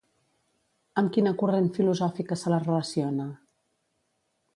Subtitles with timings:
[1.01, 3.29] Amb quina corrent filosòfica se la relaciona?